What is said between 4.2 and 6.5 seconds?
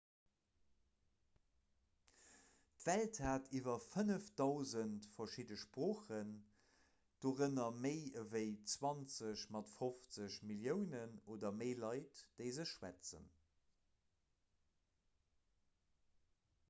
000 verschidde sproochen